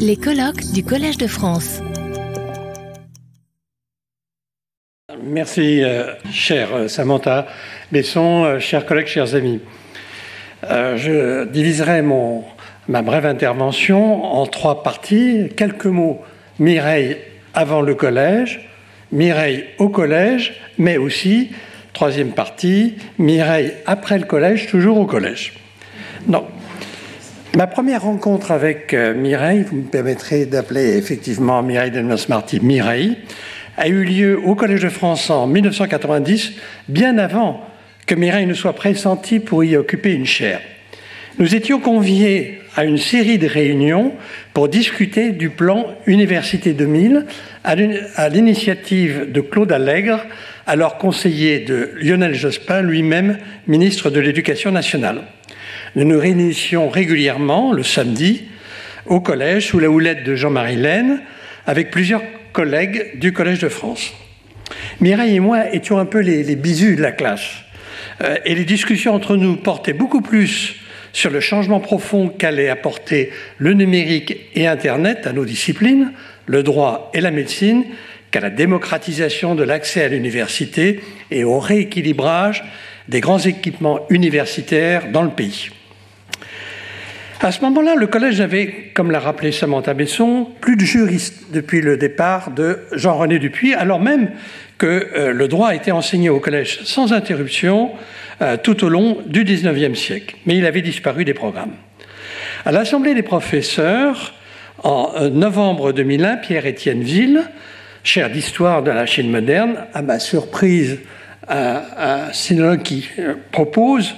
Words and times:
Les 0.00 0.16
colloques 0.16 0.72
du 0.74 0.82
Collège 0.82 1.18
de 1.18 1.28
France. 1.28 1.80
Merci, 5.22 5.84
euh, 5.84 6.14
cher 6.32 6.74
euh, 6.74 6.88
Samantha 6.88 7.46
Besson, 7.92 8.44
euh, 8.44 8.58
chers 8.58 8.86
collègues, 8.86 9.06
chers 9.06 9.36
amis. 9.36 9.60
Je 10.68 11.44
diviserai 11.44 12.02
mon, 12.02 12.42
ma 12.88 13.02
brève 13.02 13.24
intervention 13.24 14.24
en 14.24 14.46
trois 14.46 14.82
parties. 14.82 15.48
Quelques 15.56 15.86
mots, 15.86 16.20
Mireille 16.58 17.16
avant 17.54 17.82
le 17.82 17.94
collège, 17.94 18.68
Mireille 19.12 19.64
au 19.78 19.88
collège, 19.88 20.60
mais 20.76 20.96
aussi, 20.96 21.52
troisième 21.92 22.32
partie, 22.32 22.96
Mireille 23.18 23.74
après 23.86 24.18
le 24.18 24.24
collège, 24.24 24.66
toujours 24.66 24.98
au 24.98 25.06
collège. 25.06 25.52
Ma 27.56 27.66
première 27.66 28.02
rencontre 28.02 28.50
avec 28.50 28.92
euh, 28.92 29.14
Mireille, 29.14 29.64
vous 29.66 29.76
me 29.76 29.88
permettrez 29.88 30.44
d'appeler 30.44 30.98
effectivement 30.98 31.62
Mireille 31.62 31.90
Delmas-Marty 31.90 32.60
Mireille, 32.60 33.16
a 33.78 33.88
eu 33.88 34.04
lieu 34.04 34.38
au 34.44 34.54
Collège 34.54 34.82
de 34.82 34.90
France 34.90 35.30
en 35.30 35.46
1990, 35.46 36.52
bien 36.88 37.16
avant 37.16 37.62
que 38.06 38.14
Mireille 38.14 38.44
ne 38.44 38.52
soit 38.52 38.74
pressentie 38.74 39.40
pour 39.40 39.64
y 39.64 39.74
occuper 39.74 40.12
une 40.12 40.26
chaire. 40.26 40.60
Nous 41.38 41.54
étions 41.54 41.80
conviés 41.80 42.58
à 42.76 42.84
une 42.84 42.98
série 42.98 43.38
de 43.38 43.46
réunions 43.46 44.12
pour 44.52 44.68
discuter 44.68 45.30
du 45.30 45.48
plan 45.48 45.86
Université 46.06 46.74
2000 46.74 47.24
à 47.64 48.28
l'initiative 48.28 49.32
de 49.32 49.40
Claude 49.40 49.72
Allègre, 49.72 50.26
alors 50.66 50.98
conseiller 50.98 51.60
de 51.60 51.92
Lionel 52.02 52.34
Jospin, 52.34 52.82
lui-même 52.82 53.38
ministre 53.66 54.10
de 54.10 54.20
l'Éducation 54.20 54.72
nationale. 54.72 55.22
Nous 55.96 56.04
nous 56.04 56.20
réunissions 56.20 56.90
régulièrement 56.90 57.72
le 57.72 57.82
samedi 57.82 58.44
au 59.06 59.20
collège 59.20 59.68
sous 59.68 59.78
la 59.78 59.88
houlette 59.88 60.24
de 60.24 60.34
Jean-Marie 60.34 60.76
Laine 60.76 61.22
avec 61.64 61.90
plusieurs 61.90 62.20
collègues 62.52 63.18
du 63.18 63.32
Collège 63.32 63.60
de 63.60 63.70
France. 63.70 64.12
Mireille 65.00 65.36
et 65.36 65.40
moi 65.40 65.74
étions 65.74 65.98
un 65.98 66.04
peu 66.04 66.18
les, 66.18 66.42
les 66.42 66.54
bisus 66.54 66.96
de 66.96 67.02
la 67.02 67.12
classe. 67.12 67.46
Euh, 68.20 68.36
et 68.44 68.54
les 68.54 68.66
discussions 68.66 69.14
entre 69.14 69.36
nous 69.36 69.56
portaient 69.56 69.94
beaucoup 69.94 70.20
plus 70.20 70.76
sur 71.14 71.30
le 71.30 71.40
changement 71.40 71.80
profond 71.80 72.28
qu'allait 72.28 72.68
apporter 72.68 73.32
le 73.56 73.72
numérique 73.72 74.36
et 74.54 74.66
Internet 74.66 75.26
à 75.26 75.32
nos 75.32 75.46
disciplines, 75.46 76.12
le 76.44 76.62
droit 76.62 77.10
et 77.14 77.22
la 77.22 77.30
médecine, 77.30 77.84
qu'à 78.30 78.40
la 78.40 78.50
démocratisation 78.50 79.54
de 79.54 79.62
l'accès 79.62 80.04
à 80.04 80.08
l'université 80.08 81.00
et 81.30 81.44
au 81.44 81.58
rééquilibrage 81.58 82.64
des 83.08 83.22
grands 83.22 83.38
équipements 83.38 84.00
universitaires 84.10 85.10
dans 85.10 85.22
le 85.22 85.30
pays. 85.30 85.70
À 87.42 87.52
ce 87.52 87.60
moment-là, 87.60 87.96
le 87.96 88.06
collège 88.06 88.40
avait, 88.40 88.92
comme 88.94 89.10
l'a 89.10 89.20
rappelé 89.20 89.52
Samantha 89.52 89.92
Besson, 89.92 90.48
plus 90.62 90.76
de 90.76 90.84
juristes 90.86 91.52
depuis 91.52 91.82
le 91.82 91.98
départ 91.98 92.50
de 92.50 92.78
Jean-René 92.92 93.38
Dupuis, 93.38 93.74
alors 93.74 94.00
même 94.00 94.30
que 94.78 95.08
euh, 95.14 95.32
le 95.32 95.46
droit 95.46 95.68
a 95.68 95.74
été 95.74 95.92
enseigné 95.92 96.30
au 96.30 96.40
collège 96.40 96.80
sans 96.84 97.12
interruption 97.12 97.90
euh, 98.40 98.56
tout 98.56 98.84
au 98.84 98.88
long 98.88 99.18
du 99.26 99.44
XIXe 99.44 99.98
siècle. 99.98 100.36
Mais 100.46 100.56
il 100.56 100.64
avait 100.64 100.80
disparu 100.80 101.26
des 101.26 101.34
programmes. 101.34 101.74
À 102.64 102.72
l'Assemblée 102.72 103.14
des 103.14 103.22
professeurs, 103.22 104.32
en 104.82 105.12
euh, 105.16 105.28
novembre 105.28 105.92
2001, 105.92 106.38
Pierre-Étienne 106.38 107.02
Ville, 107.02 107.42
cher 108.02 108.30
d'histoire 108.30 108.82
de 108.82 108.90
la 108.90 109.04
Chine 109.04 109.30
moderne, 109.30 109.84
à 109.92 110.00
ma 110.00 110.18
surprise, 110.18 111.00
un, 111.48 111.82
un 111.98 112.32
sinologue 112.32 112.82
qui 112.82 113.06
propose 113.52 114.14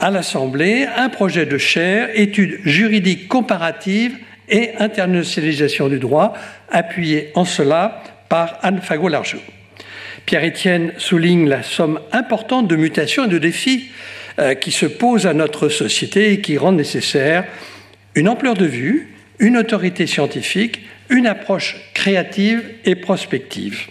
à 0.00 0.10
l'Assemblée 0.10 0.86
un 0.96 1.08
projet 1.08 1.46
de 1.46 1.58
chaire 1.58 2.08
études 2.14 2.60
juridiques 2.64 3.28
comparatives 3.28 4.16
et 4.48 4.70
internationalisation 4.78 5.88
du 5.88 5.98
droit, 5.98 6.34
appuyé 6.70 7.30
en 7.34 7.44
cela 7.44 8.02
par 8.28 8.58
Anne 8.62 8.80
Fagot-Largeau. 8.80 9.40
Pierre-Étienne 10.26 10.92
souligne 10.98 11.48
la 11.48 11.62
somme 11.62 12.00
importante 12.12 12.68
de 12.68 12.76
mutations 12.76 13.24
et 13.24 13.28
de 13.28 13.38
défis 13.38 13.90
euh, 14.38 14.54
qui 14.54 14.70
se 14.70 14.86
posent 14.86 15.26
à 15.26 15.34
notre 15.34 15.68
société 15.68 16.32
et 16.32 16.40
qui 16.40 16.58
rendent 16.58 16.76
nécessaire 16.76 17.44
une 18.14 18.28
ampleur 18.28 18.54
de 18.54 18.66
vue, 18.66 19.14
une 19.38 19.56
autorité 19.56 20.06
scientifique, 20.06 20.80
une 21.10 21.26
approche 21.26 21.76
créative 21.94 22.62
et 22.84 22.94
prospective. 22.94 23.86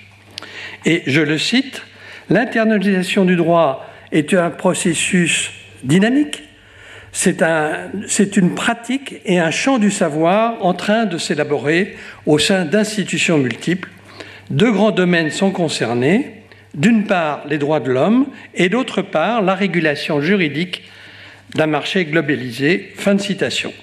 Et 0.86 1.04
je 1.08 1.22
le 1.22 1.38
cite, 1.38 1.82
l'internalisation 2.30 3.26
du 3.26 3.36
droit 3.36 3.90
est 4.12 4.34
un 4.34 4.50
processus 4.50 5.52
dynamique. 5.84 6.44
C'est 7.12 7.42
un, 7.42 7.90
une 8.36 8.54
pratique 8.54 9.16
et 9.26 9.40
un 9.40 9.52
champ 9.52 9.80
du 9.80 9.92
savoir 9.92 10.64
en 10.64 10.74
train 10.74 11.06
de 11.06 11.18
s'élaborer 11.18 11.96
au 12.26 12.38
sein 12.38 12.66
d'institutions 12.66 13.38
multiples. 13.38 13.90
Deux 14.50 14.72
grands 14.72 14.92
domaines 14.92 15.32
sont 15.32 15.52
concernés. 15.52 16.44
D'une 16.76 17.06
part, 17.06 17.44
les 17.50 17.58
droits 17.58 17.80
de 17.80 17.92
l'homme 17.92 18.28
et 18.54 18.70
d'autre 18.70 19.02
part, 19.02 19.42
la 19.42 19.56
régulation 19.56 20.22
juridique 20.22 20.84
d'un 21.56 21.68
marché 21.68 22.06
globalisé. 22.06 22.92
Fin 22.96 23.16
de 23.16 23.22
citation. 23.22 23.74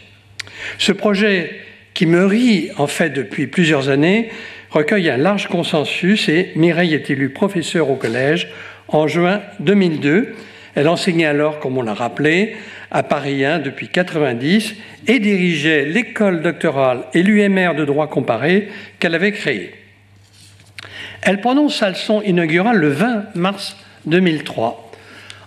Ce 0.79 0.93
projet, 0.93 1.61
qui 1.95 2.07
me 2.07 2.27
rit 2.27 2.71
en 2.77 2.87
fait 2.87 3.11
depuis 3.11 3.47
plusieurs 3.47 3.89
années, 3.89 4.31
recueille 4.71 5.09
un 5.11 5.17
large 5.17 5.49
consensus 5.49 6.29
et 6.29 6.51
Mireille 6.57 6.95
est 6.95 7.09
élue 7.11 7.31
professeure 7.31 7.91
au 7.91 7.97
collège 7.97 8.49
en 8.89 9.07
juin 9.07 9.41
2002 9.61 10.35
elle 10.75 10.89
enseignait 10.89 11.27
alors, 11.27 11.61
comme 11.61 11.79
on 11.79 11.83
l'a 11.83 11.95
rappelé, 11.95 12.57
à 12.91 13.03
Paris 13.03 13.45
1 13.45 13.61
depuis 13.61 13.89
90 13.89 14.75
et 15.07 15.19
dirigeait 15.19 15.85
l'école 15.85 16.43
doctorale 16.43 17.05
et 17.15 17.23
l'UMR 17.23 17.75
de 17.75 17.85
droit 17.85 18.09
comparé 18.09 18.69
qu'elle 18.99 19.15
avait 19.15 19.33
créée. 19.33 19.75
Elle 21.23 21.41
prononce 21.41 21.77
sa 21.77 21.91
leçon 21.91 22.23
inaugurale 22.23 22.77
le 22.77 22.89
20 22.89 23.35
mars 23.35 23.77
2003 24.07 24.93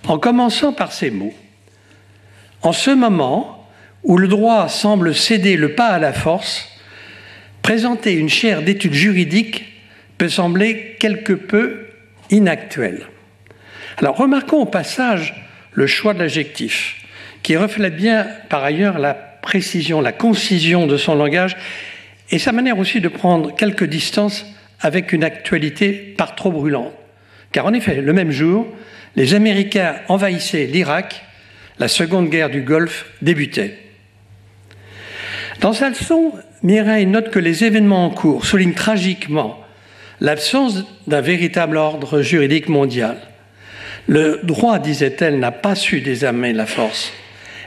en 0.07 0.17
commençant 0.17 0.73
par 0.73 0.91
ces 0.91 1.11
mots. 1.11 1.33
En 2.61 2.71
ce 2.71 2.91
moment 2.91 3.67
où 4.03 4.17
le 4.17 4.27
droit 4.27 4.69
semble 4.69 5.13
céder 5.13 5.57
le 5.57 5.73
pas 5.73 5.87
à 5.87 5.99
la 5.99 6.13
force, 6.13 6.69
présenter 7.61 8.13
une 8.13 8.29
chaire 8.29 8.61
d'études 8.61 8.93
juridiques 8.93 9.65
peut 10.17 10.29
sembler 10.29 10.95
quelque 10.99 11.33
peu 11.33 11.87
inactuel. 12.29 13.07
Alors 13.97 14.15
remarquons 14.15 14.61
au 14.61 14.65
passage 14.65 15.33
le 15.71 15.87
choix 15.87 16.13
de 16.13 16.19
l'adjectif, 16.19 16.97
qui 17.41 17.57
reflète 17.57 17.95
bien 17.95 18.27
par 18.47 18.63
ailleurs 18.63 18.99
la 18.99 19.15
précision, 19.15 20.01
la 20.01 20.11
concision 20.11 20.85
de 20.85 20.97
son 20.97 21.15
langage 21.15 21.57
et 22.29 22.37
sa 22.37 22.51
manière 22.51 22.77
aussi 22.77 23.01
de 23.01 23.07
prendre 23.07 23.55
quelques 23.55 23.85
distances 23.85 24.45
avec 24.81 25.13
une 25.13 25.23
actualité 25.23 25.93
par 25.93 26.35
trop 26.35 26.51
brûlante. 26.51 26.93
Car 27.51 27.65
en 27.65 27.73
effet, 27.73 28.01
le 28.01 28.13
même 28.13 28.29
jour, 28.29 28.67
les 29.15 29.33
Américains 29.33 29.95
envahissaient 30.09 30.65
l'Irak, 30.65 31.23
la 31.79 31.87
seconde 31.87 32.29
guerre 32.29 32.51
du 32.51 32.61
Golfe 32.61 33.07
débutait. 33.23 33.77
Dans 35.59 35.73
sa 35.73 35.89
leçon, 35.89 36.33
Mireille 36.61 37.07
note 37.07 37.31
que 37.31 37.39
les 37.39 37.63
événements 37.63 38.05
en 38.05 38.09
cours 38.11 38.45
soulignent 38.45 38.73
tragiquement 38.73 39.59
l'absence 40.19 40.83
d'un 41.07 41.21
véritable 41.21 41.77
ordre 41.77 42.21
juridique 42.21 42.69
mondial. 42.69 43.17
Le 44.07 44.39
droit, 44.43 44.79
disait-elle, 44.79 45.39
n'a 45.39 45.51
pas 45.51 45.75
su 45.75 45.99
désarmer 45.99 46.53
la 46.53 46.65
force. 46.65 47.11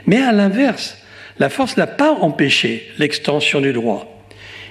Mais 0.07 0.17
à 0.17 0.31
l'inverse, 0.31 0.97
la 1.37 1.49
force 1.49 1.77
n'a 1.77 1.87
pas 1.87 2.11
empêché 2.11 2.91
l'extension 2.97 3.61
du 3.61 3.73
droit. 3.73 4.25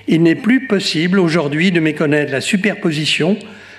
Il 0.09 0.23
n'est 0.23 0.35
plus 0.35 0.67
possible 0.67 1.21
aujourd'hui 1.21 1.71
de 1.71 1.81
méconnaître 1.81 2.33
la 2.33 2.41
superposition 2.41 3.39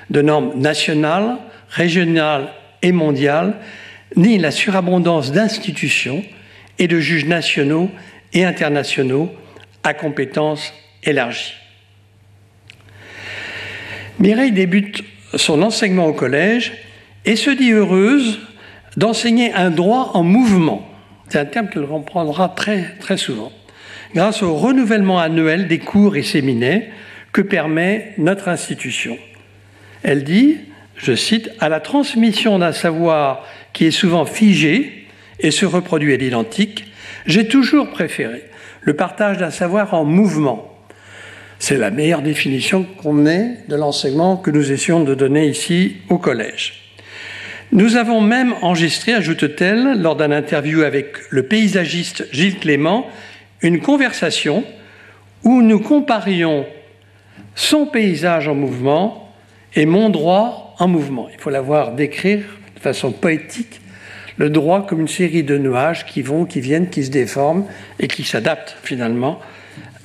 de 0.10 0.22
normes 0.22 0.60
nationales, 0.60 1.38
régionales 1.70 2.50
et 2.82 2.94
mondiales, 2.94 3.56
ni 4.16 4.38
la 4.38 4.52
surabondance 4.52 5.32
d'institutions 5.32 6.24
et 6.80 6.88
de 6.88 7.00
juges 7.00 7.26
nationaux 7.26 7.90
et 8.34 8.46
internationaux 8.46 9.32
à 9.84 9.94
compétences 9.94 10.74
élargies. 11.04 11.54
Mireille 14.20 14.52
débute 14.52 15.04
son 15.36 15.62
enseignement 15.62 16.08
au 16.08 16.14
collège 16.14 16.74
et 17.26 17.36
se 17.36 17.50
dit 17.50 17.72
heureuse 17.72 18.40
d'enseigner 18.98 19.54
un 19.54 19.70
droit 19.70 20.12
en 20.14 20.24
mouvement. 20.24 20.88
C'est 21.30 21.40
un 21.40 21.46
terme 21.46 21.70
qu'elle 21.70 21.86
reprendra 21.86 22.50
très, 22.50 22.96
très 23.00 23.18
souvent, 23.18 23.52
grâce 24.14 24.44
au 24.44 24.56
renouvellement 24.56 25.20
annuel 25.20 25.68
des 25.68 25.80
cours 25.80 26.18
et 26.18 26.24
séminaires 26.24 26.84
que 27.32 27.42
permet 27.42 28.14
notre 28.18 28.50
institution. 28.50 29.18
Elle 30.04 30.24
dit, 30.24 30.58
je 30.98 31.16
cite, 31.16 31.50
à 31.60 31.70
la 31.70 31.80
transmission 31.80 32.60
d'un 32.60 32.74
savoir 32.74 33.46
qui 33.74 33.86
est 33.86 33.92
souvent 33.92 34.26
figé 34.26 35.08
et 35.40 35.52
se 35.52 35.66
reproduit 35.66 36.14
à 36.14 36.18
l'identique, 36.18 36.86
j'ai 37.26 37.48
toujours 37.48 37.90
préféré 37.90 38.44
le 38.82 38.96
partage 38.96 39.38
d'un 39.38 39.52
savoir 39.52 39.94
en 39.94 40.04
mouvement. 40.04 40.68
C'est 41.60 41.78
la 41.78 41.92
meilleure 41.92 42.24
définition 42.24 42.84
qu'on 42.84 43.28
ait 43.28 43.60
de 43.68 43.76
l'enseignement 43.76 44.36
que 44.36 44.50
nous 44.50 44.72
essayons 44.72 45.04
de 45.04 45.14
donner 45.14 45.48
ici 45.48 45.98
au 46.10 46.18
collège. 46.18 46.91
Nous 47.74 47.96
avons 47.96 48.20
même 48.20 48.54
enregistré, 48.62 49.14
ajoute-t-elle, 49.14 50.02
lors 50.02 50.18
d'un 50.18 50.32
interview 50.32 50.82
avec 50.82 51.16
le 51.30 51.44
paysagiste 51.44 52.28
Gilles 52.34 52.60
Clément, 52.60 53.08
une 53.62 53.80
conversation 53.80 54.66
où 55.46 55.62
nous 55.62 55.80
comparions 55.80 56.66
son 57.56 57.86
paysage 57.86 58.50
en 58.50 58.56
mouvement 58.56 59.34
et 59.74 59.86
mon 59.86 60.10
droit 60.10 60.76
en 60.80 60.90
mouvement. 60.90 61.30
Il 61.32 61.40
faut 61.40 61.50
l'avoir 61.50 61.94
décrire 61.94 62.44
de 62.76 62.80
façon 62.82 63.14
poétique, 63.14 63.80
le 64.36 64.50
droit 64.50 64.86
comme 64.86 65.00
une 65.00 65.08
série 65.08 65.44
de 65.44 65.58
nuages 65.58 66.06
qui 66.06 66.22
vont, 66.22 66.44
qui 66.44 66.60
viennent, 66.60 66.90
qui 66.90 67.06
se 67.06 67.12
déforment 67.12 67.68
et 68.00 68.10
qui 68.10 68.26
s'adaptent 68.26 68.76
finalement 68.84 69.40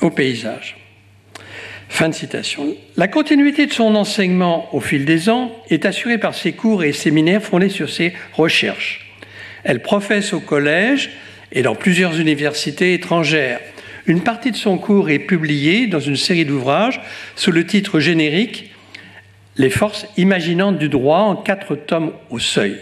au 0.02 0.10
paysage. 0.10 0.85
Fin 1.88 2.08
de 2.08 2.14
citation. 2.14 2.76
La 2.96 3.08
continuité 3.08 3.66
de 3.66 3.72
son 3.72 3.94
enseignement 3.94 4.68
au 4.74 4.80
fil 4.80 5.04
des 5.04 5.28
ans 5.28 5.52
est 5.70 5.86
assurée 5.86 6.18
par 6.18 6.34
ses 6.34 6.52
cours 6.52 6.84
et 6.84 6.92
séminaires 6.92 7.42
fondés 7.42 7.68
sur 7.68 7.88
ses 7.88 8.12
recherches. 8.34 9.14
Elle 9.64 9.80
professe 9.80 10.32
au 10.32 10.40
collège 10.40 11.10
et 11.52 11.62
dans 11.62 11.74
plusieurs 11.74 12.20
universités 12.20 12.94
étrangères. 12.94 13.60
Une 14.06 14.22
partie 14.22 14.50
de 14.50 14.56
son 14.56 14.78
cours 14.78 15.10
est 15.10 15.18
publiée 15.18 15.86
dans 15.86 16.00
une 16.00 16.16
série 16.16 16.44
d'ouvrages 16.44 17.00
sous 17.34 17.50
le 17.50 17.64
titre 17.64 17.98
générique 17.98 18.72
Les 19.56 19.70
forces 19.70 20.06
imaginantes 20.16 20.78
du 20.78 20.88
droit 20.88 21.20
en 21.20 21.36
quatre 21.36 21.76
tomes 21.76 22.12
au 22.30 22.38
seuil. 22.38 22.76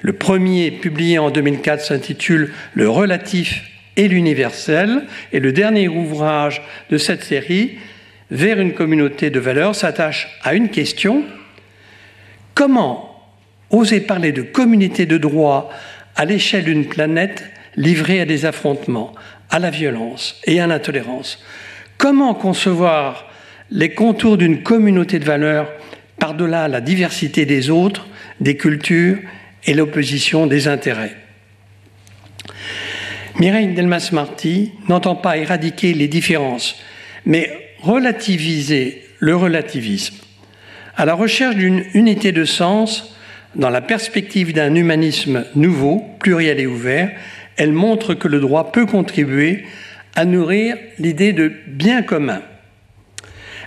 Le 0.00 0.14
premier, 0.14 0.70
publié 0.72 1.18
en 1.18 1.30
2004, 1.30 1.80
s'intitule 1.80 2.52
Le 2.74 2.88
relatif 2.88 3.62
et 3.96 4.08
l'universel, 4.08 5.04
et 5.32 5.40
le 5.40 5.52
dernier 5.52 5.86
ouvrage 5.88 6.62
de 6.90 6.98
cette 6.98 7.22
série 7.22 7.78
vers 8.32 8.58
une 8.58 8.72
communauté 8.72 9.28
de 9.28 9.38
valeurs 9.38 9.74
s'attache 9.74 10.26
à 10.42 10.54
une 10.54 10.70
question. 10.70 11.22
Comment 12.54 13.30
oser 13.68 14.00
parler 14.00 14.32
de 14.32 14.40
communauté 14.40 15.04
de 15.04 15.18
droit 15.18 15.70
à 16.16 16.24
l'échelle 16.24 16.64
d'une 16.64 16.86
planète 16.86 17.44
livrée 17.76 18.22
à 18.22 18.24
des 18.24 18.46
affrontements, 18.46 19.12
à 19.50 19.58
la 19.58 19.68
violence 19.68 20.40
et 20.46 20.60
à 20.60 20.66
l'intolérance? 20.66 21.44
Comment 21.98 22.32
concevoir 22.32 23.30
les 23.70 23.90
contours 23.90 24.38
d'une 24.38 24.62
communauté 24.62 25.18
de 25.18 25.26
valeurs 25.26 25.70
par-delà 26.18 26.68
la 26.68 26.80
diversité 26.80 27.44
des 27.44 27.68
autres, 27.68 28.06
des 28.40 28.56
cultures 28.56 29.18
et 29.66 29.74
l'opposition 29.74 30.46
des 30.46 30.68
intérêts? 30.68 31.16
Mireille 33.38 33.74
Delmas-Marty 33.74 34.72
n'entend 34.88 35.16
pas 35.16 35.36
éradiquer 35.36 35.92
les 35.92 36.08
différences, 36.08 36.80
mais 37.26 37.71
relativiser 37.82 39.02
le 39.18 39.36
relativisme, 39.36 40.16
à 40.96 41.04
la 41.04 41.14
recherche 41.14 41.56
d'une 41.56 41.84
unité 41.94 42.32
de 42.32 42.44
sens 42.44 43.16
dans 43.54 43.70
la 43.70 43.80
perspective 43.80 44.52
d'un 44.52 44.74
humanisme 44.74 45.44
nouveau, 45.54 46.04
pluriel 46.20 46.58
et 46.60 46.66
ouvert, 46.66 47.10
elle 47.56 47.72
montre 47.72 48.14
que 48.14 48.28
le 48.28 48.40
droit 48.40 48.72
peut 48.72 48.86
contribuer 48.86 49.64
à 50.14 50.24
nourrir 50.24 50.76
l'idée 50.98 51.32
de 51.32 51.52
bien 51.66 52.02
commun. 52.02 52.42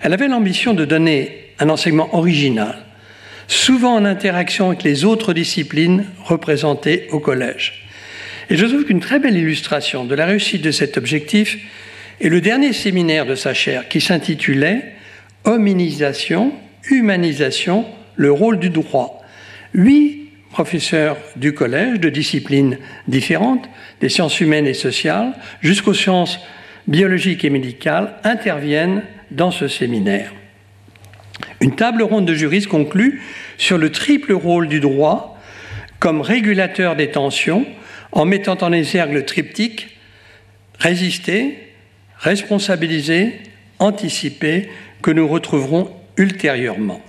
Elle 0.01 0.13
avait 0.13 0.27
l'ambition 0.27 0.73
de 0.73 0.85
donner 0.85 1.53
un 1.59 1.69
enseignement 1.69 2.15
original, 2.15 2.77
souvent 3.47 3.95
en 3.95 4.05
interaction 4.05 4.67
avec 4.67 4.83
les 4.83 5.05
autres 5.05 5.33
disciplines 5.33 6.05
représentées 6.23 7.07
au 7.11 7.19
collège. 7.19 7.85
Et 8.49 8.57
je 8.57 8.65
trouve 8.65 8.85
qu'une 8.85 8.99
très 8.99 9.19
belle 9.19 9.37
illustration 9.37 10.05
de 10.05 10.15
la 10.15 10.25
réussite 10.25 10.61
de 10.61 10.71
cet 10.71 10.97
objectif 10.97 11.57
et 12.19 12.29
le 12.29 12.41
dernier 12.41 12.73
séminaire 12.73 13.25
de 13.25 13.35
sa 13.35 13.53
chaire 13.53 13.87
qui 13.87 14.01
s'intitulait 14.01 14.93
Hominisation, 15.43 16.53
humanisation, 16.89 17.85
le 18.15 18.31
rôle 18.31 18.57
du 18.57 18.69
droit. 18.69 19.21
Huit 19.73 20.31
professeurs 20.49 21.17
du 21.35 21.53
collège 21.53 21.99
de 21.99 22.09
disciplines 22.09 22.79
différentes, 23.07 23.69
des 24.01 24.09
sciences 24.09 24.39
humaines 24.39 24.67
et 24.67 24.73
sociales, 24.73 25.33
jusqu'aux 25.61 25.93
sciences 25.93 26.39
biologiques 26.87 27.43
et 27.43 27.49
médicales, 27.49 28.15
interviennent 28.23 29.03
dans 29.31 29.51
ce 29.51 29.67
séminaire. 29.67 30.33
Une 31.59 31.75
table 31.75 32.03
ronde 32.03 32.25
de 32.25 32.33
juristes 32.33 32.69
conclut 32.69 33.21
sur 33.57 33.77
le 33.77 33.91
triple 33.91 34.33
rôle 34.33 34.67
du 34.67 34.79
droit 34.79 35.37
comme 35.99 36.21
régulateur 36.21 36.95
des 36.95 37.11
tensions 37.11 37.65
en 38.11 38.25
mettant 38.25 38.57
en 38.61 38.71
exergue 38.71 39.13
le 39.13 39.25
triptyque 39.25 39.97
résister, 40.79 41.64
responsabiliser, 42.17 43.39
anticiper, 43.79 44.69
que 45.01 45.11
nous 45.11 45.27
retrouverons 45.27 45.91
ultérieurement. 46.17 47.01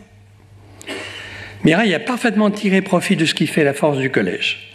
Mireille 1.65 1.95
a 1.95 2.01
parfaitement 2.01 2.51
tiré 2.51 2.83
profit 2.83 3.17
de 3.17 3.25
ce 3.25 3.35
qui 3.35 3.47
fait 3.47 3.65
la 3.65 3.75
force 3.75 3.99
du 3.99 4.11
collège. 4.11 4.75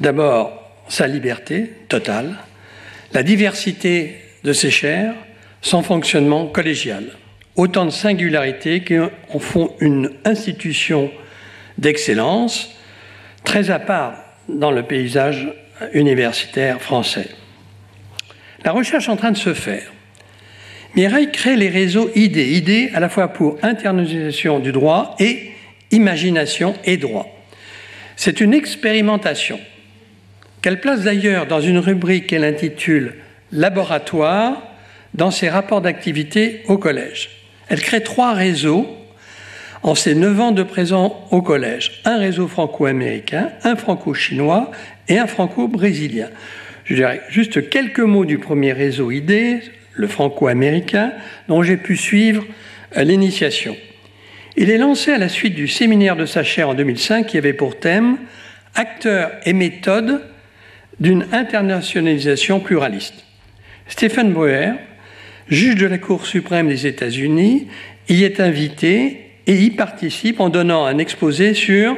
D'abord, 0.00 0.62
sa 0.88 1.06
liberté 1.06 1.70
totale, 1.88 2.36
la 3.12 3.22
diversité 3.22 4.16
de 4.42 4.52
ses 4.52 4.70
chairs, 4.70 5.14
son 5.60 5.82
fonctionnement 5.82 6.46
collégial. 6.46 7.04
Autant 7.56 7.84
de 7.84 7.90
singularités 7.90 8.82
qui 8.82 8.98
en 8.98 9.38
font 9.38 9.74
une 9.80 10.10
institution 10.24 11.10
d'excellence 11.78 12.70
très 13.44 13.70
à 13.70 13.78
part 13.78 14.14
dans 14.48 14.70
le 14.70 14.82
paysage 14.82 15.52
universitaire 15.92 16.80
français. 16.80 17.28
La 18.64 18.72
recherche 18.72 19.08
est 19.08 19.12
en 19.12 19.16
train 19.16 19.32
de 19.32 19.36
se 19.36 19.54
faire. 19.54 19.92
Mireille 20.94 21.32
crée 21.32 21.56
les 21.56 21.68
réseaux 21.68 22.10
idées, 22.14 22.52
idées 22.52 22.90
à 22.94 23.00
la 23.00 23.08
fois 23.08 23.28
pour 23.28 23.58
internalisation 23.62 24.58
du 24.58 24.72
droit 24.72 25.16
et 25.18 25.52
imagination 25.90 26.74
et 26.84 26.96
droit. 26.96 27.26
C'est 28.16 28.40
une 28.40 28.54
expérimentation 28.54 29.58
qu'elle 30.60 30.80
place 30.80 31.02
d'ailleurs 31.02 31.46
dans 31.46 31.60
une 31.60 31.78
rubrique 31.78 32.28
qu'elle 32.28 32.44
intitule 32.44 33.14
Laboratoire 33.50 34.62
dans 35.14 35.30
ses 35.30 35.48
rapports 35.48 35.82
d'activité 35.82 36.62
au 36.68 36.78
collège. 36.78 37.30
Elle 37.68 37.80
crée 37.80 38.02
trois 38.02 38.32
réseaux 38.32 38.86
en 39.82 39.94
ses 39.94 40.14
neuf 40.14 40.38
ans 40.40 40.52
de 40.52 40.62
présent 40.62 41.26
au 41.30 41.42
collège. 41.42 42.00
Un 42.04 42.18
réseau 42.18 42.48
franco-américain, 42.48 43.50
un 43.64 43.76
franco-chinois 43.76 44.70
et 45.08 45.18
un 45.18 45.26
franco-brésilien. 45.26 46.28
Je 46.92 47.04
juste 47.30 47.70
quelques 47.70 48.00
mots 48.00 48.26
du 48.26 48.36
premier 48.36 48.74
réseau 48.74 49.10
ID, 49.10 49.62
le 49.94 50.06
franco-américain, 50.06 51.12
dont 51.48 51.62
j'ai 51.62 51.78
pu 51.78 51.96
suivre 51.96 52.44
euh, 52.98 53.02
l'initiation. 53.02 53.74
Il 54.58 54.68
est 54.68 54.76
lancé 54.76 55.10
à 55.10 55.16
la 55.16 55.30
suite 55.30 55.54
du 55.54 55.68
séminaire 55.68 56.16
de 56.16 56.26
sa 56.26 56.44
chaire 56.44 56.68
en 56.68 56.74
2005 56.74 57.26
qui 57.26 57.38
avait 57.38 57.54
pour 57.54 57.80
thème 57.80 58.18
Acteurs 58.74 59.30
et 59.46 59.54
méthodes 59.54 60.20
d'une 61.00 61.26
internationalisation 61.32 62.60
pluraliste. 62.60 63.24
Stephen 63.88 64.34
Breuer, 64.34 64.72
juge 65.48 65.76
de 65.76 65.86
la 65.86 65.96
Cour 65.96 66.26
suprême 66.26 66.68
des 66.68 66.86
États-Unis, 66.86 67.68
y 68.10 68.24
est 68.24 68.38
invité 68.38 69.30
et 69.46 69.56
y 69.56 69.70
participe 69.70 70.40
en 70.40 70.50
donnant 70.50 70.84
un 70.84 70.98
exposé 70.98 71.54
sur 71.54 71.96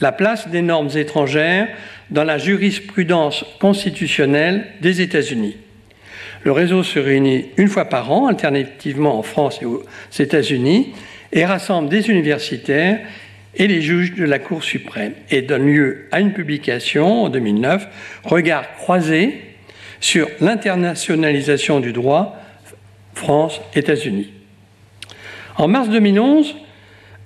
la 0.00 0.10
place 0.10 0.48
des 0.48 0.62
normes 0.62 0.90
étrangères 0.96 1.68
dans 2.10 2.24
la 2.24 2.38
jurisprudence 2.38 3.44
constitutionnelle 3.60 4.66
des 4.80 5.00
États-Unis. 5.00 5.56
Le 6.42 6.52
réseau 6.52 6.82
se 6.82 6.98
réunit 6.98 7.46
une 7.56 7.68
fois 7.68 7.84
par 7.84 8.10
an, 8.10 8.26
alternativement 8.26 9.18
en 9.18 9.22
France 9.22 9.60
et 9.62 9.66
aux 9.66 9.84
États-Unis, 10.18 10.92
et 11.32 11.44
rassemble 11.44 11.88
des 11.88 12.08
universitaires 12.08 13.00
et 13.54 13.66
les 13.66 13.82
juges 13.82 14.14
de 14.14 14.24
la 14.24 14.38
Cour 14.38 14.62
suprême, 14.62 15.12
et 15.30 15.42
donne 15.42 15.66
lieu 15.66 16.06
à 16.12 16.20
une 16.20 16.32
publication 16.32 17.24
en 17.24 17.28
2009, 17.28 17.86
Regard 18.24 18.74
croisé 18.76 19.42
sur 20.00 20.28
l'internationalisation 20.40 21.80
du 21.80 21.92
droit 21.92 22.36
France-États-Unis. 23.14 24.32
En 25.56 25.68
mars 25.68 25.90
2011, 25.90 26.56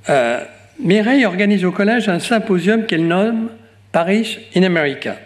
euh, 0.09 0.41
Mireille 0.81 1.25
organise 1.25 1.65
au 1.65 1.71
collège 1.71 2.09
un 2.09 2.19
symposium 2.19 2.85
qu'elle 2.85 3.07
nomme 3.07 3.51
Paris 3.95 4.41
in 4.57 4.65
America, 4.65 5.17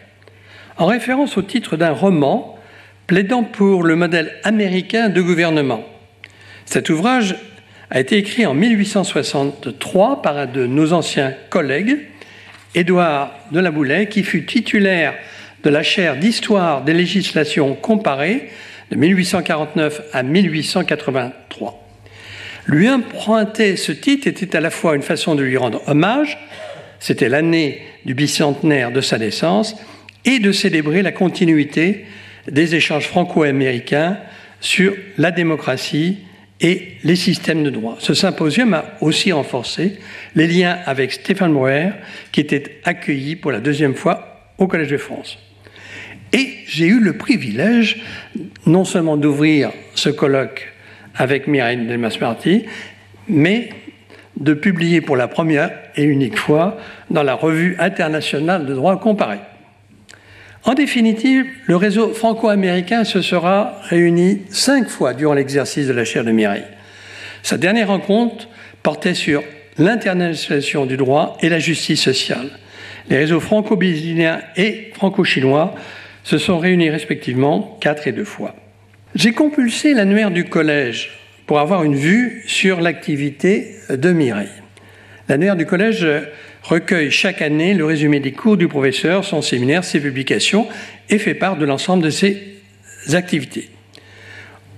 en 0.76 0.84
référence 0.84 1.38
au 1.38 1.42
titre 1.42 1.78
d'un 1.78 1.92
roman 1.92 2.58
plaidant 3.06 3.42
pour 3.42 3.82
le 3.82 3.96
modèle 3.96 4.34
américain 4.44 5.08
de 5.08 5.22
gouvernement. 5.22 5.86
Cet 6.66 6.90
ouvrage 6.90 7.34
a 7.90 7.98
été 7.98 8.18
écrit 8.18 8.44
en 8.44 8.52
1863 8.52 10.20
par 10.20 10.36
un 10.36 10.44
de 10.44 10.66
nos 10.66 10.92
anciens 10.92 11.32
collègues, 11.48 11.96
Édouard 12.74 13.32
de 13.52 13.58
la 13.58 13.70
Boulay, 13.70 14.06
qui 14.06 14.22
fut 14.22 14.44
titulaire 14.44 15.14
de 15.64 15.70
la 15.70 15.82
chaire 15.82 16.18
d'histoire 16.18 16.82
des 16.82 16.92
législations 16.92 17.74
comparées 17.74 18.50
de 18.90 18.96
1849 18.96 20.02
à 20.12 20.22
1883. 20.22 21.88
Lui 22.66 22.90
emprunter 22.90 23.76
ce 23.76 23.92
titre 23.92 24.28
était 24.28 24.54
à 24.54 24.60
la 24.60 24.68
fois 24.68 24.94
une 24.94 25.00
façon 25.00 25.34
de 25.34 25.42
lui 25.42 25.56
rendre 25.56 25.80
hommage, 25.86 26.36
c'était 27.00 27.28
l'année 27.28 27.82
du 28.04 28.14
bicentenaire 28.14 28.92
de 28.92 29.00
sa 29.00 29.18
naissance, 29.18 29.76
et 30.24 30.40
de 30.40 30.52
célébrer 30.52 31.02
la 31.02 31.12
continuité 31.12 32.04
des 32.50 32.74
échanges 32.74 33.06
franco-américains 33.06 34.18
sur 34.60 34.94
la 35.16 35.30
démocratie 35.30 36.18
et 36.60 36.96
les 37.04 37.16
systèmes 37.16 37.62
de 37.62 37.70
droit. 37.70 37.96
Ce 38.00 38.14
symposium 38.14 38.74
a 38.74 38.84
aussi 39.00 39.32
renforcé 39.32 39.98
les 40.34 40.46
liens 40.46 40.78
avec 40.86 41.12
Stéphane 41.12 41.52
Moer, 41.52 41.92
qui 42.32 42.40
était 42.40 42.80
accueilli 42.84 43.36
pour 43.36 43.52
la 43.52 43.60
deuxième 43.60 43.94
fois 43.94 44.52
au 44.58 44.66
Collège 44.66 44.88
de 44.88 44.96
France. 44.96 45.38
Et 46.32 46.58
j'ai 46.66 46.86
eu 46.86 47.00
le 47.00 47.16
privilège 47.16 48.02
non 48.66 48.84
seulement 48.84 49.16
d'ouvrir 49.16 49.70
ce 49.94 50.08
colloque 50.10 50.72
avec 51.14 51.46
Mireille 51.46 51.86
Delmas-Marty, 51.86 52.64
mais 53.28 53.70
de 54.38 54.54
publier 54.54 55.00
pour 55.00 55.16
la 55.16 55.28
première 55.28 55.70
et 55.96 56.04
unique 56.04 56.38
fois 56.38 56.76
dans 57.10 57.22
la 57.22 57.34
revue 57.34 57.76
internationale 57.78 58.66
de 58.66 58.74
droit 58.74 58.98
comparé. 58.98 59.38
En 60.64 60.74
définitive, 60.74 61.46
le 61.66 61.76
réseau 61.76 62.12
franco-américain 62.12 63.04
se 63.04 63.22
sera 63.22 63.80
réuni 63.82 64.42
cinq 64.50 64.88
fois 64.88 65.14
durant 65.14 65.34
l'exercice 65.34 65.86
de 65.86 65.92
la 65.92 66.04
chaire 66.04 66.24
de 66.24 66.30
Mireille. 66.30 66.64
Sa 67.42 67.56
dernière 67.56 67.88
rencontre 67.88 68.48
portait 68.82 69.14
sur 69.14 69.42
l'internationalisation 69.78 70.86
du 70.86 70.96
droit 70.96 71.36
et 71.40 71.48
la 71.48 71.58
justice 71.58 72.02
sociale. 72.02 72.50
Les 73.08 73.16
réseaux 73.16 73.40
franco-brésiliens 73.40 74.40
et 74.56 74.90
franco-chinois 74.94 75.74
se 76.24 76.38
sont 76.38 76.58
réunis 76.58 76.90
respectivement 76.90 77.78
quatre 77.80 78.06
et 78.06 78.12
deux 78.12 78.24
fois. 78.24 78.54
J'ai 79.14 79.32
compulsé 79.32 79.94
l'annuaire 79.94 80.30
du 80.30 80.44
collège 80.44 81.18
pour 81.48 81.58
avoir 81.58 81.82
une 81.82 81.96
vue 81.96 82.44
sur 82.46 82.80
l'activité 82.82 83.74
de 83.88 84.12
Mireille. 84.12 84.52
L'annuaire 85.30 85.56
du 85.56 85.64
collège 85.64 86.06
recueille 86.62 87.10
chaque 87.10 87.40
année 87.40 87.72
le 87.72 87.86
résumé 87.86 88.20
des 88.20 88.32
cours 88.32 88.58
du 88.58 88.68
professeur, 88.68 89.24
son 89.24 89.40
séminaire, 89.40 89.82
ses 89.82 89.98
publications 89.98 90.68
et 91.08 91.18
fait 91.18 91.32
part 91.32 91.56
de 91.56 91.64
l'ensemble 91.64 92.04
de 92.04 92.10
ses 92.10 92.38
activités. 93.14 93.70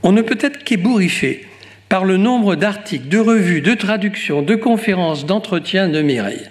On 0.04 0.12
ne 0.12 0.22
peut 0.22 0.38
être 0.40 0.62
qu'ébouriffé 0.62 1.44
par 1.88 2.04
le 2.04 2.16
nombre 2.16 2.54
d'articles, 2.54 3.08
de 3.08 3.18
revues, 3.18 3.62
de 3.62 3.74
traductions, 3.74 4.40
de 4.40 4.54
conférences, 4.54 5.26
d'entretiens 5.26 5.88
de 5.88 6.00
Mireille. 6.02 6.46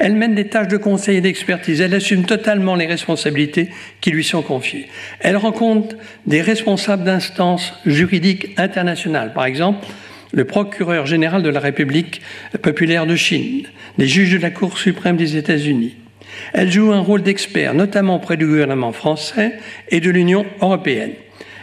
Elle 0.00 0.14
mène 0.14 0.34
des 0.34 0.46
tâches 0.46 0.68
de 0.68 0.78
conseil 0.78 1.18
et 1.18 1.20
d'expertise. 1.20 1.82
Elle 1.82 1.94
assume 1.94 2.24
totalement 2.24 2.74
les 2.74 2.86
responsabilités 2.86 3.68
qui 4.00 4.10
lui 4.10 4.24
sont 4.24 4.40
confiées. 4.40 4.88
Elle 5.20 5.36
rencontre 5.36 5.94
des 6.26 6.40
responsables 6.40 7.04
d'instances 7.04 7.74
juridiques 7.84 8.58
internationales. 8.58 9.34
Par 9.34 9.44
exemple, 9.44 9.86
le 10.32 10.46
procureur 10.46 11.04
général 11.04 11.42
de 11.42 11.50
la 11.50 11.60
République 11.60 12.22
populaire 12.62 13.06
de 13.06 13.14
Chine, 13.14 13.64
des 13.98 14.06
juges 14.06 14.32
de 14.32 14.38
la 14.38 14.50
Cour 14.50 14.78
suprême 14.78 15.18
des 15.18 15.36
États-Unis. 15.36 15.96
Elle 16.54 16.72
joue 16.72 16.92
un 16.92 17.00
rôle 17.00 17.22
d'expert, 17.22 17.74
notamment 17.74 18.16
auprès 18.16 18.38
du 18.38 18.46
gouvernement 18.46 18.92
français 18.92 19.52
et 19.90 20.00
de 20.00 20.08
l'Union 20.08 20.46
européenne. 20.62 21.12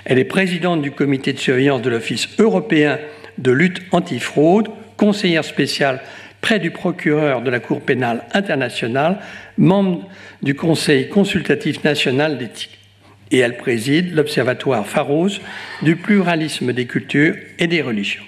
Elle 0.06 0.20
est 0.20 0.26
présidente 0.26 0.84
du 0.84 0.92
comité 0.92 1.34
de 1.34 1.40
surveillance 1.40 1.82
de 1.82 1.90
l'Office 1.90 2.30
européen 2.38 3.00
de 3.40 3.52
lutte 3.52 3.82
antifraude, 3.92 4.68
conseillère 4.96 5.44
spéciale 5.44 6.02
près 6.42 6.60
du 6.60 6.72
procureur 6.72 7.42
de 7.42 7.50
la 7.50 7.60
Cour 7.60 7.82
pénale 7.82 8.24
internationale, 8.34 9.20
membre 9.58 10.08
du 10.42 10.56
Conseil 10.56 11.10
consultatif 11.10 11.84
national 11.84 12.38
d'éthique. 12.38 12.78
Et 13.32 13.40
elle 13.40 13.58
préside 13.58 14.14
l'Observatoire 14.14 14.88
Pharos 14.88 15.40
du 15.82 15.96
pluralisme 15.96 16.72
des 16.72 16.86
cultures 16.86 17.36
et 17.60 17.68
des 17.68 17.82
religions. 17.82 18.24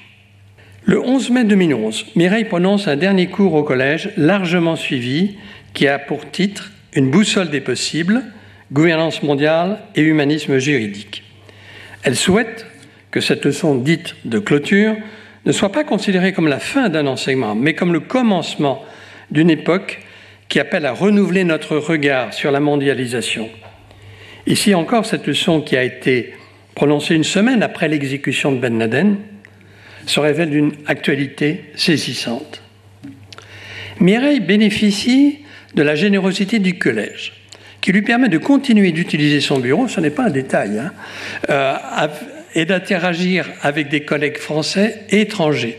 Le 0.85 0.99
11 0.99 1.29
mai 1.29 1.43
2011, 1.43 2.07
Mireille 2.15 2.45
prononce 2.45 2.87
un 2.87 2.95
dernier 2.95 3.27
cours 3.27 3.53
au 3.53 3.63
collège 3.63 4.11
largement 4.17 4.75
suivi 4.75 5.37
qui 5.73 5.87
a 5.87 5.99
pour 5.99 6.29
titre 6.31 6.71
Une 6.93 7.11
boussole 7.11 7.49
des 7.49 7.61
possibles, 7.61 8.23
gouvernance 8.73 9.23
mondiale 9.23 9.79
et 9.95 10.01
humanisme 10.01 10.57
juridique. 10.57 11.23
Elle 12.03 12.15
souhaite 12.15 12.65
que 13.11 13.21
cette 13.21 13.45
leçon 13.45 13.75
dite 13.75 14.15
de 14.25 14.39
clôture 14.39 14.95
ne 15.46 15.51
soit 15.51 15.72
pas 15.72 15.84
considérée 15.84 16.34
comme 16.34 16.48
la 16.48 16.60
fin 16.60 16.89
d'un 16.89 17.08
enseignement, 17.08 17.55
mais 17.55 17.74
comme 17.74 17.93
le 17.93 18.00
commencement 18.00 18.84
d'une 19.31 19.50
époque 19.50 20.01
qui 20.48 20.60
appelle 20.60 20.86
à 20.86 20.91
renouveler 20.91 21.43
notre 21.43 21.77
regard 21.77 22.34
sur 22.34 22.51
la 22.51 22.60
mondialisation. 22.60 23.50
Ici 24.48 24.74
encore, 24.74 25.05
cette 25.05 25.27
leçon 25.27 25.62
qui 25.62 25.77
a 25.77 25.84
été 25.84 26.34
prononcée 26.75 27.15
une 27.15 27.24
semaine 27.24 27.62
après 27.62 27.88
l'exécution 27.88 28.51
de 28.51 28.58
Ben 28.58 28.79
Laden 28.79 29.17
se 30.05 30.19
révèle 30.19 30.50
d'une 30.50 30.72
actualité 30.88 31.65
saisissante. 31.75 32.63
Mireille 34.00 34.39
bénéficie 34.39 35.39
de 35.75 35.84
la 35.84 35.93
générosité 35.96 36.58
du 36.58 36.79
collège, 36.79 37.34
qui 37.81 37.91
lui 37.91 38.01
permet 38.01 38.29
de 38.29 38.38
continuer 38.38 38.91
d'utiliser 38.91 39.41
son 39.41 39.60
bureau, 39.60 39.88
ce 39.88 40.00
n'est 40.00 40.10
pas 40.10 40.25
un 40.25 40.29
détail, 40.29 40.79
hein, 40.79 40.93
euh, 41.50 41.75
et 42.55 42.65
d'interagir 42.65 43.47
avec 43.61 43.89
des 43.89 44.01
collègues 44.01 44.37
français 44.37 45.01
et 45.09 45.21
étrangers. 45.21 45.77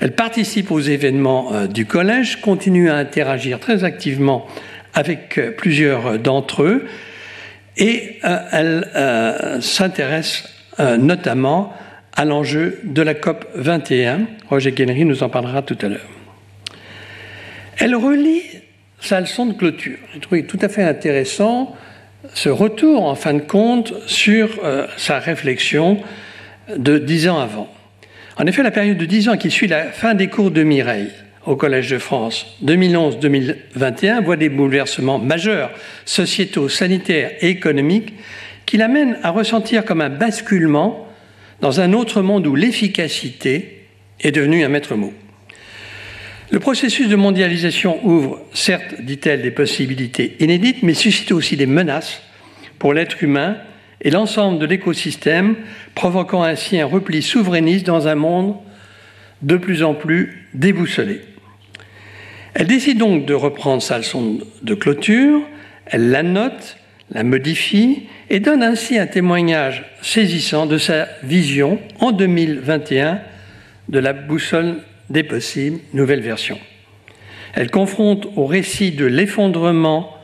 Elle 0.00 0.12
participe 0.12 0.70
aux 0.70 0.80
événements 0.80 1.52
euh, 1.52 1.66
du 1.66 1.86
collège, 1.86 2.40
continue 2.40 2.90
à 2.90 2.96
interagir 2.96 3.60
très 3.60 3.84
activement 3.84 4.46
avec 4.94 5.38
euh, 5.38 5.50
plusieurs 5.50 6.18
d'entre 6.18 6.62
eux 6.62 6.86
et 7.76 8.18
euh, 8.24 8.38
elle 8.52 9.62
s'intéresse 9.62 10.44
notamment 10.78 11.72
à 12.14 12.26
l'enjeu 12.26 12.80
de 12.84 13.00
la 13.00 13.14
COP 13.14 13.46
21. 13.54 14.26
Roger 14.50 14.72
Guénery 14.72 15.06
nous 15.06 15.22
en 15.22 15.30
parlera 15.30 15.62
tout 15.62 15.78
à 15.80 15.88
l'heure. 15.88 16.08
Elle 17.78 17.94
relie 17.94 18.42
sa 19.00 19.20
leçon 19.20 19.46
de 19.46 19.54
clôture. 19.54 19.98
J'ai 20.12 20.20
trouvé 20.20 20.44
tout 20.44 20.58
à 20.60 20.68
fait 20.68 20.82
intéressant 20.82 21.74
ce 22.34 22.48
retour, 22.48 23.04
en 23.04 23.14
fin 23.14 23.34
de 23.34 23.40
compte, 23.40 23.94
sur 24.06 24.58
euh, 24.64 24.86
sa 24.96 25.18
réflexion 25.18 26.00
de 26.76 26.98
dix 26.98 27.28
ans 27.28 27.38
avant. 27.38 27.68
En 28.38 28.46
effet, 28.46 28.62
la 28.62 28.70
période 28.70 28.98
de 28.98 29.06
dix 29.06 29.28
ans 29.28 29.36
qui 29.36 29.50
suit 29.50 29.66
la 29.66 29.84
fin 29.84 30.14
des 30.14 30.28
cours 30.28 30.50
de 30.50 30.62
Mireille 30.62 31.10
au 31.46 31.56
Collège 31.56 31.90
de 31.90 31.98
France 31.98 32.58
2011-2021 32.64 34.22
voit 34.24 34.36
des 34.36 34.48
bouleversements 34.48 35.18
majeurs, 35.18 35.70
sociétaux, 36.04 36.68
sanitaires 36.68 37.32
et 37.40 37.48
économiques, 37.48 38.14
qui 38.66 38.76
l'amènent 38.76 39.16
à 39.22 39.30
ressentir 39.30 39.84
comme 39.84 40.00
un 40.00 40.10
basculement 40.10 41.06
dans 41.60 41.80
un 41.80 41.92
autre 41.92 42.20
monde 42.20 42.46
où 42.46 42.54
l'efficacité 42.54 43.86
est 44.20 44.32
devenue 44.32 44.64
un 44.64 44.68
maître 44.68 44.96
mot. 44.96 45.12
Le 46.50 46.60
processus 46.60 47.08
de 47.08 47.16
mondialisation 47.16 47.98
ouvre, 48.06 48.40
certes, 48.52 49.00
dit-elle, 49.00 49.42
des 49.42 49.50
possibilités 49.50 50.36
inédites, 50.38 50.82
mais 50.82 50.94
suscite 50.94 51.32
aussi 51.32 51.56
des 51.56 51.66
menaces 51.66 52.22
pour 52.78 52.94
l'être 52.94 53.22
humain 53.22 53.56
et 54.00 54.10
l'ensemble 54.10 54.58
de 54.58 54.66
l'écosystème, 54.66 55.56
provoquant 55.94 56.42
ainsi 56.42 56.78
un 56.78 56.86
repli 56.86 57.22
souverainiste 57.22 57.86
dans 57.86 58.06
un 58.06 58.14
monde 58.14 58.54
de 59.42 59.56
plus 59.56 59.82
en 59.82 59.94
plus 59.94 60.46
déboussolé. 60.54 61.20
Elle 62.54 62.68
décide 62.68 62.98
donc 62.98 63.26
de 63.26 63.34
reprendre 63.34 63.82
sa 63.82 63.98
leçon 63.98 64.38
de 64.62 64.74
clôture, 64.74 65.42
elle 65.86 66.10
la 66.10 66.22
note, 66.22 66.76
la 67.10 67.22
modifie 67.22 68.04
et 68.30 68.40
donne 68.40 68.62
ainsi 68.62 68.98
un 68.98 69.06
témoignage 69.06 69.84
saisissant 70.00 70.66
de 70.66 70.78
sa 70.78 71.08
vision 71.22 71.78
en 72.00 72.12
2021 72.12 73.20
de 73.88 73.98
la 73.98 74.12
boussole 74.12 74.76
des 75.10 75.22
possibles, 75.22 75.80
nouvelle 75.92 76.20
version. 76.20 76.58
Elle 77.54 77.70
confronte 77.70 78.26
au 78.36 78.46
récit 78.46 78.92
de 78.92 79.06
l'effondrement 79.06 80.14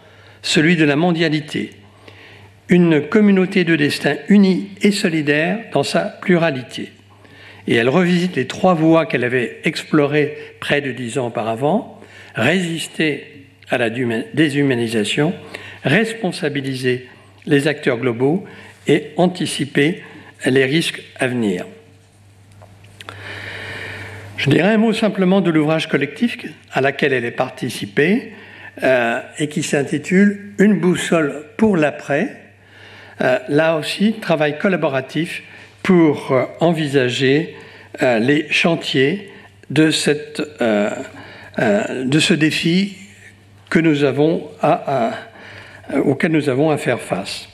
celui 0.42 0.76
de 0.76 0.84
la 0.84 0.96
mondialité, 0.96 1.70
une 2.68 3.00
communauté 3.00 3.64
de 3.64 3.76
destin 3.76 4.16
unie 4.28 4.68
et 4.82 4.90
solidaire 4.90 5.58
dans 5.72 5.82
sa 5.82 6.02
pluralité. 6.02 6.90
Et 7.66 7.74
elle 7.74 7.88
revisite 7.88 8.36
les 8.36 8.46
trois 8.46 8.74
voies 8.74 9.06
qu'elle 9.06 9.24
avait 9.24 9.60
explorées 9.64 10.36
près 10.60 10.80
de 10.80 10.90
dix 10.90 11.18
ans 11.18 11.28
auparavant, 11.28 12.00
résister 12.34 13.46
à 13.70 13.78
la 13.78 13.88
déshumanisation, 13.88 15.32
responsabiliser 15.84 17.08
les 17.46 17.68
acteurs 17.68 17.98
globaux 17.98 18.44
et 18.86 19.10
anticiper 19.16 20.02
les 20.44 20.64
risques 20.64 21.02
à 21.18 21.28
venir. 21.28 21.64
Je 24.42 24.50
dirais 24.50 24.74
un 24.74 24.78
mot 24.78 24.92
simplement 24.92 25.40
de 25.40 25.52
l'ouvrage 25.52 25.88
collectif 25.88 26.36
à 26.72 26.80
laquelle 26.80 27.12
elle 27.12 27.24
est 27.24 27.30
participée 27.30 28.32
euh, 28.82 29.20
et 29.38 29.46
qui 29.46 29.62
s'intitule 29.62 30.54
Une 30.58 30.80
boussole 30.80 31.44
pour 31.56 31.76
l'après. 31.76 32.40
Euh, 33.20 33.38
là 33.48 33.76
aussi, 33.76 34.14
travail 34.14 34.58
collaboratif 34.58 35.44
pour 35.84 36.32
euh, 36.32 36.42
envisager 36.58 37.54
les 38.00 38.48
chantiers 38.50 39.30
de, 39.70 39.90
cette, 39.90 40.40
de 40.40 42.18
ce 42.18 42.34
défi 42.34 42.96
que 43.70 43.78
nous 43.78 44.02
avons 44.02 44.48
à, 44.62 45.10
auquel 46.02 46.32
nous 46.32 46.48
avons 46.48 46.70
à 46.70 46.78
faire 46.78 47.00
face. 47.00 47.48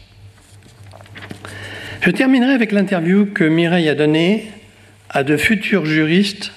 Je 2.00 2.10
terminerai 2.12 2.52
avec 2.52 2.70
l'interview 2.70 3.26
que 3.26 3.42
Mireille 3.42 3.88
a 3.88 3.96
donnée 3.96 4.46
à 5.10 5.24
de 5.24 5.36
futurs 5.36 5.84
juristes 5.84 6.52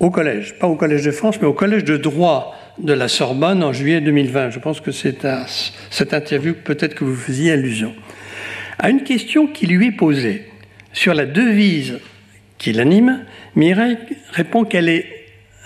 au 0.00 0.10
collège, 0.10 0.58
pas 0.58 0.66
au 0.66 0.76
Collège 0.76 1.02
de 1.04 1.10
France, 1.10 1.36
mais 1.40 1.46
au 1.46 1.52
Collège 1.52 1.84
de 1.84 1.96
droit 1.96 2.56
de 2.78 2.92
la 2.92 3.08
Sorbonne 3.08 3.62
en 3.62 3.72
juillet 3.72 4.00
2020. 4.00 4.50
Je 4.50 4.58
pense 4.58 4.80
que 4.80 4.90
c'est 4.90 5.24
à 5.24 5.46
cette 5.90 6.12
interview 6.12 6.54
peut-être 6.54 6.94
que 6.94 7.04
vous 7.04 7.14
faisiez 7.14 7.52
allusion. 7.52 7.94
À 8.78 8.90
une 8.90 9.04
question 9.04 9.46
qui 9.46 9.66
lui 9.66 9.88
est 9.88 9.92
posée 9.92 10.50
sur 10.92 11.14
la 11.14 11.26
devise 11.26 12.00
qui 12.58 12.72
l'anime, 12.72 13.24
Mireille 13.54 13.98
répond 14.32 14.64
qu'elle 14.64 14.88
est 14.88 15.06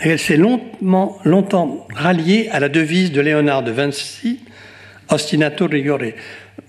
elle 0.00 0.18
s'est 0.18 0.37
longtemps, 0.37 1.18
longtemps 1.25 1.88
ralliée 1.92 2.49
à 2.52 2.61
la 2.61 2.68
devise 2.68 3.11
de 3.11 3.20
Léonard 3.20 3.64
de 3.64 3.73
Vinci, 3.73 4.38
Ostinato 5.11 5.66
rigore, 5.66 5.99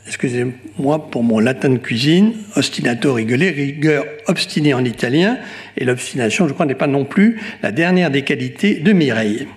excusez-moi 0.08 1.10
pour 1.12 1.24
mon 1.24 1.40
latin 1.40 1.70
de 1.70 1.78
cuisine, 1.78 2.34
ostinato 2.56 3.14
rigolé, 3.14 3.50
rigueur 3.50 4.06
obstinée 4.28 4.74
en 4.74 4.84
italien, 4.84 5.38
et 5.78 5.86
l'obstination, 5.86 6.48
je 6.48 6.54
crois, 6.54 6.66
n'est 6.66 6.76
pas 6.76 6.88
non 6.88 7.06
plus 7.06 7.40
la 7.62 7.72
dernière 7.72 8.12
des 8.12 8.24
qualités 8.24 8.76
de 8.76 8.92
Mireille. 8.92 9.48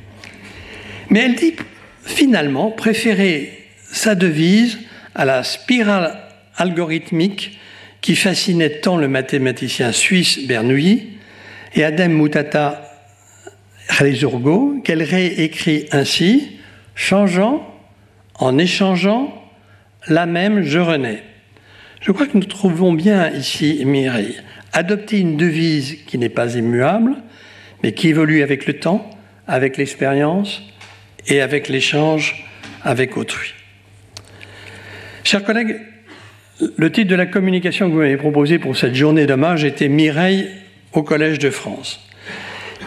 Mais 1.11 1.21
elle 1.21 1.35
dit 1.35 1.55
finalement 2.05 2.71
préférer 2.71 3.53
sa 3.91 4.15
devise 4.15 4.79
à 5.15 5.25
la 5.25 5.43
spirale 5.43 6.19
algorithmique 6.57 7.59
qui 8.01 8.17
fascinait 8.17 8.81
tant 8.81 8.97
le 8.97 9.09
mathématicien 9.09 9.93
suisse 9.93 10.47
Bernoulli 10.47 11.11
et 11.75 11.85
Adem 11.85 12.13
Mutata 12.13 12.83
Rezurgo, 13.89 14.81
qu'elle 14.85 15.03
réécrit 15.03 15.87
ainsi, 15.93 16.59
changeant, 16.95 17.67
en 18.35 18.59
échangeant, 18.59 19.42
la 20.09 20.27
même 20.27 20.63
je 20.63 20.79
renais. 20.79 21.23
Je 22.01 22.13
crois 22.13 22.27
que 22.27 22.37
nous 22.37 22.45
trouvons 22.45 22.93
bien 22.93 23.31
ici 23.31 23.83
Mireille. 23.85 24.37
Adopter 24.73 25.19
une 25.19 25.37
devise 25.37 25.99
qui 26.07 26.19
n'est 26.19 26.29
pas 26.29 26.55
immuable, 26.57 27.17
mais 27.83 27.93
qui 27.93 28.09
évolue 28.09 28.43
avec 28.43 28.67
le 28.67 28.75
temps, 28.75 29.09
avec 29.47 29.77
l'expérience 29.77 30.63
et 31.29 31.41
avec 31.41 31.69
l'échange 31.69 32.45
avec 32.83 33.17
autrui. 33.17 33.55
Chers 35.25 35.45
collègues, 35.45 35.81
le 36.77 36.91
titre 36.91 37.09
de 37.09 37.15
la 37.15 37.27
communication 37.27 37.87
que 37.87 37.93
vous 37.93 38.01
m'avez 38.01 38.17
proposé 38.17 38.59
pour 38.59 38.77
cette 38.77 38.95
journée 38.95 39.27
d'hommage 39.27 39.65
était 39.65 39.89
Mireille 39.89 40.49
au 40.93 41.03
Collège 41.03 41.39
de 41.39 41.51
France. 41.51 42.01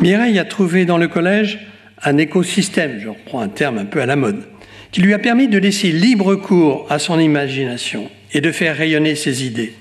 Mireille 0.01 0.39
a 0.39 0.45
trouvé 0.45 0.85
dans 0.85 0.97
le 0.97 1.07
collège 1.07 1.59
un 2.03 2.17
écosystème, 2.17 2.99
je 2.99 3.09
reprends 3.09 3.39
un 3.39 3.47
terme 3.47 3.77
un 3.77 3.85
peu 3.85 4.01
à 4.01 4.05
la 4.05 4.15
mode, 4.15 4.43
qui 4.95 5.01
lui 5.01 5.13
a 5.13 5.19
permis 5.19 5.49
de 5.49 5.57
laisser 5.57 5.91
libre 5.91 6.35
cours 6.35 6.85
à 6.89 6.99
son 6.99 7.19
imagination 7.19 8.09
et 8.31 8.39
de 8.39 8.49
faire 8.53 8.77
rayonner 8.77 9.15
ses 9.15 9.45
idées. 9.45 9.73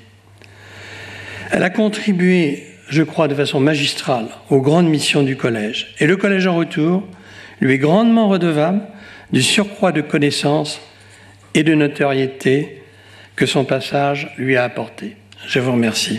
Elle 1.53 1.63
a 1.63 1.71
contribué, 1.71 2.65
je 2.89 3.05
crois, 3.05 3.29
de 3.29 3.35
façon 3.37 3.61
magistrale 3.61 4.27
aux 4.51 4.61
grandes 4.61 4.89
missions 4.89 5.23
du 5.23 5.37
collège. 5.37 5.95
Et 6.01 6.09
le 6.09 6.17
collège 6.17 6.49
en 6.49 6.57
retour 6.57 7.05
lui 7.61 7.75
est 7.75 7.79
grandement 7.79 8.29
redevable 8.29 8.81
du 9.31 9.41
surcroît 9.41 9.93
de 9.93 10.01
connaissances 10.01 10.81
et 11.55 11.63
de 11.63 11.75
notoriété 11.75 12.83
que 13.37 13.47
son 13.47 13.65
passage 13.65 14.35
lui 14.37 14.57
a 14.57 14.65
apporté. 14.65 15.15
Je 15.47 15.61
vous 15.61 15.71
remercie. 15.71 16.19